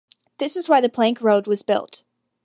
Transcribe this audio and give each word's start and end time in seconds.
This 0.39 0.55
is 0.55 0.67
why 0.67 0.81
the 0.81 0.89
Plank 0.89 1.21
Road 1.21 1.45
was 1.45 1.61
built. 1.61 2.03